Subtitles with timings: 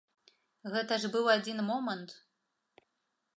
[0.75, 2.15] Гэта ж быў адзін момант.